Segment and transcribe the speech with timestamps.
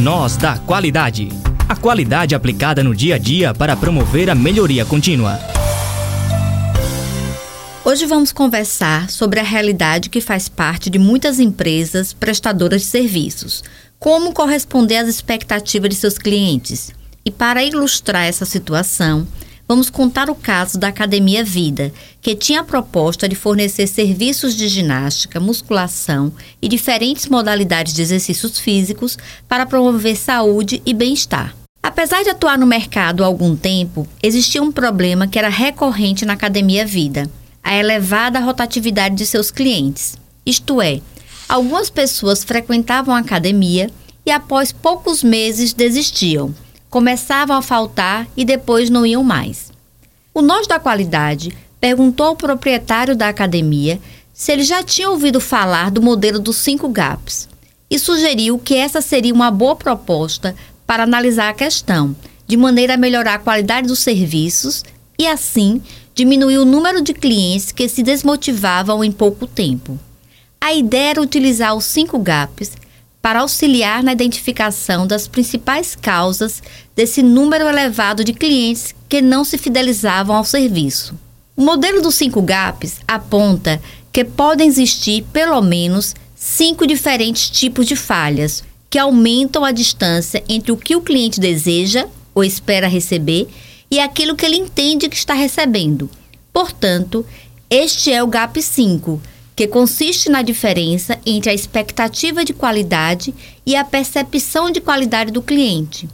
[0.00, 1.28] Nós da Qualidade.
[1.68, 5.38] A qualidade aplicada no dia a dia para promover a melhoria contínua.
[7.84, 13.62] Hoje vamos conversar sobre a realidade que faz parte de muitas empresas prestadoras de serviços.
[13.98, 16.92] Como corresponder às expectativas de seus clientes.
[17.22, 19.28] E para ilustrar essa situação,
[19.70, 24.66] vamos contar o caso da Academia Vida, que tinha a proposta de fornecer serviços de
[24.66, 29.16] ginástica, musculação e diferentes modalidades de exercícios físicos
[29.48, 31.54] para promover saúde e bem-estar.
[31.80, 36.32] Apesar de atuar no mercado há algum tempo, existia um problema que era recorrente na
[36.32, 37.30] Academia Vida:
[37.62, 40.16] a elevada rotatividade de seus clientes.
[40.44, 41.00] Isto é,
[41.48, 43.88] algumas pessoas frequentavam a academia
[44.26, 46.52] e após poucos meses desistiam
[46.90, 49.72] começavam a faltar e depois não iam mais.
[50.34, 54.00] O Nós da Qualidade perguntou ao proprietário da academia
[54.34, 57.48] se ele já tinha ouvido falar do modelo dos cinco GAPs
[57.88, 60.54] e sugeriu que essa seria uma boa proposta
[60.86, 62.14] para analisar a questão,
[62.46, 64.84] de maneira a melhorar a qualidade dos serviços
[65.18, 65.80] e, assim,
[66.14, 69.98] diminuir o número de clientes que se desmotivavam em pouco tempo.
[70.60, 72.72] A ideia era utilizar os cinco GAPs
[73.22, 76.62] para auxiliar na identificação das principais causas
[76.96, 81.14] desse número elevado de clientes que não se fidelizavam ao serviço.
[81.56, 87.94] O modelo dos cinco GAPs aponta que podem existir pelo menos cinco diferentes tipos de
[87.94, 93.46] falhas que aumentam a distância entre o que o cliente deseja ou espera receber
[93.90, 96.08] e aquilo que ele entende que está recebendo.
[96.52, 97.24] Portanto,
[97.68, 99.20] este é o GAP 5,
[99.60, 103.34] que consiste na diferença entre a expectativa de qualidade
[103.66, 106.08] e a percepção de qualidade do cliente.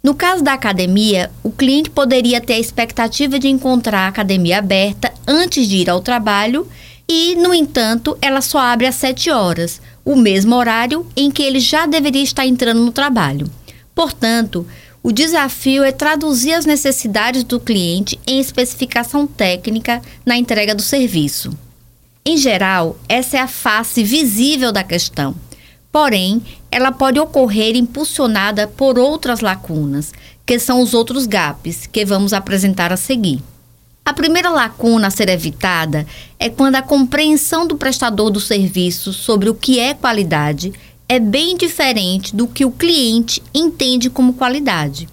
[0.00, 5.12] No caso da academia, o cliente poderia ter a expectativa de encontrar a academia aberta
[5.26, 6.64] antes de ir ao trabalho
[7.08, 11.58] e, no entanto, ela só abre às 7 horas, o mesmo horário em que ele
[11.58, 13.50] já deveria estar entrando no trabalho.
[13.96, 14.64] Portanto,
[15.02, 21.50] o desafio é traduzir as necessidades do cliente em especificação técnica na entrega do serviço.
[22.24, 25.34] Em geral, essa é a face visível da questão.
[25.90, 26.40] Porém,
[26.70, 30.12] ela pode ocorrer impulsionada por outras lacunas,
[30.46, 33.42] que são os outros gaps, que vamos apresentar a seguir.
[34.04, 36.06] A primeira lacuna a ser evitada
[36.38, 40.72] é quando a compreensão do prestador do serviço sobre o que é qualidade
[41.08, 45.08] é bem diferente do que o cliente entende como qualidade.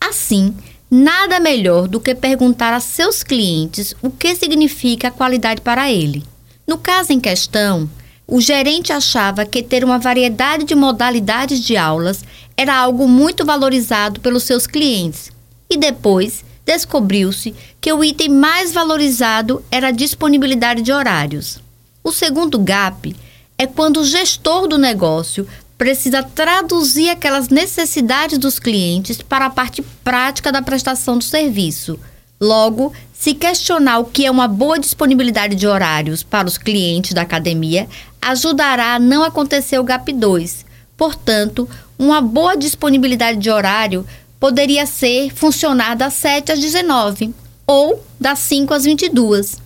[0.00, 0.54] Assim,
[0.90, 6.31] nada melhor do que perguntar a seus clientes o que significa qualidade para ele.
[6.66, 7.88] No caso em questão,
[8.26, 12.24] o gerente achava que ter uma variedade de modalidades de aulas
[12.56, 15.30] era algo muito valorizado pelos seus clientes.
[15.68, 21.58] E depois descobriu-se que o item mais valorizado era a disponibilidade de horários.
[22.04, 23.14] O segundo gap
[23.58, 25.46] é quando o gestor do negócio
[25.76, 31.98] precisa traduzir aquelas necessidades dos clientes para a parte prática da prestação do serviço.
[32.42, 37.22] Logo, se questionar o que é uma boa disponibilidade de horários para os clientes da
[37.22, 37.88] academia,
[38.20, 40.66] ajudará a não acontecer o GAP 2.
[40.96, 44.04] Portanto, uma boa disponibilidade de horário
[44.40, 47.32] poderia ser funcionar das 7 às 19
[47.64, 49.58] ou das 5 às 22.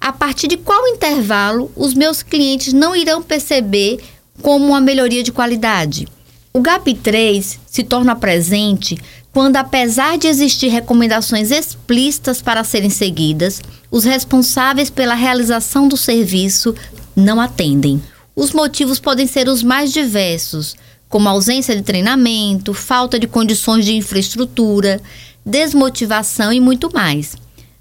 [0.00, 3.98] A partir de qual intervalo os meus clientes não irão perceber
[4.40, 6.06] como uma melhoria de qualidade?
[6.52, 8.98] O GAP 3 se torna presente
[9.32, 16.74] quando, apesar de existir recomendações explícitas para serem seguidas, os responsáveis pela realização do serviço
[17.14, 18.02] não atendem.
[18.34, 20.74] Os motivos podem ser os mais diversos,
[21.08, 25.00] como ausência de treinamento, falta de condições de infraestrutura,
[25.46, 27.36] desmotivação e muito mais.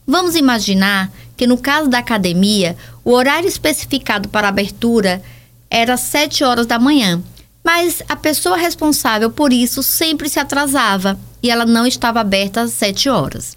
[0.05, 5.23] Vamos imaginar que, no caso da academia, o horário especificado para abertura
[5.71, 7.19] era 7 horas da manhã,
[7.63, 12.71] mas a pessoa responsável por isso sempre se atrasava e ela não estava aberta às
[12.71, 13.55] 7 horas.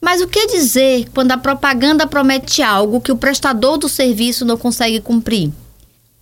[0.00, 4.56] Mas o que dizer quando a propaganda promete algo que o prestador do serviço não
[4.56, 5.50] consegue cumprir?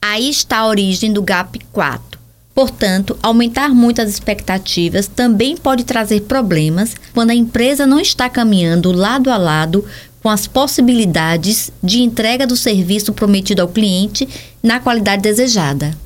[0.03, 2.19] Aí está a origem do GAP 4.
[2.55, 8.91] Portanto, aumentar muito as expectativas também pode trazer problemas quando a empresa não está caminhando
[8.91, 9.85] lado a lado
[10.21, 14.29] com as possibilidades de entrega do serviço prometido ao cliente
[14.61, 15.97] na qualidade desejada.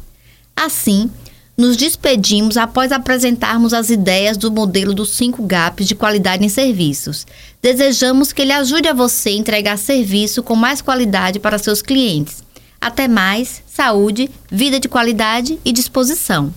[0.57, 1.11] Assim,
[1.57, 7.27] nos despedimos após apresentarmos as ideias do modelo dos 5 GAPs de qualidade em serviços.
[7.61, 12.43] Desejamos que ele ajude a você a entregar serviço com mais qualidade para seus clientes.
[12.81, 16.53] Até mais, saúde, vida de qualidade e disposição.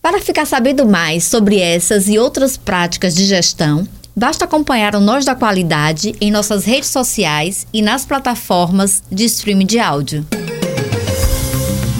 [0.00, 3.86] Para ficar sabendo mais sobre essas e outras práticas de gestão,
[4.16, 9.66] basta acompanhar o Nós da Qualidade em nossas redes sociais e nas plataformas de streaming
[9.66, 10.26] de áudio.